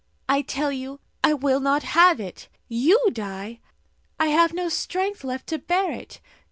[0.27, 2.47] "I tell you, I will not have it!
[2.67, 3.59] You die?
[4.19, 6.19] I have no strength left to bear it.